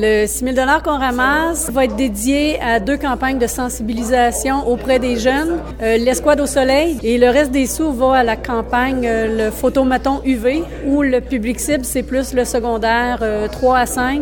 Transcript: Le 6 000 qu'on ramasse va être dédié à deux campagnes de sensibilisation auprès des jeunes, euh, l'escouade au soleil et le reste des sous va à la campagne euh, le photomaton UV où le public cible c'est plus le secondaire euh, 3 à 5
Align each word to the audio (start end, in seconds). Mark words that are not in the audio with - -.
Le 0.00 0.28
6 0.28 0.54
000 0.54 0.56
qu'on 0.84 0.96
ramasse 0.96 1.70
va 1.72 1.84
être 1.84 1.96
dédié 1.96 2.60
à 2.60 2.78
deux 2.78 2.96
campagnes 2.96 3.40
de 3.40 3.48
sensibilisation 3.48 4.68
auprès 4.68 5.00
des 5.00 5.16
jeunes, 5.16 5.58
euh, 5.82 5.96
l'escouade 5.96 6.40
au 6.40 6.46
soleil 6.46 7.00
et 7.02 7.18
le 7.18 7.28
reste 7.30 7.50
des 7.50 7.66
sous 7.66 7.92
va 7.92 8.18
à 8.18 8.22
la 8.22 8.36
campagne 8.36 9.04
euh, 9.04 9.46
le 9.46 9.50
photomaton 9.50 10.20
UV 10.24 10.62
où 10.86 11.02
le 11.02 11.20
public 11.20 11.58
cible 11.58 11.84
c'est 11.84 12.04
plus 12.04 12.32
le 12.32 12.44
secondaire 12.44 13.18
euh, 13.22 13.48
3 13.48 13.76
à 13.76 13.86
5 13.86 14.16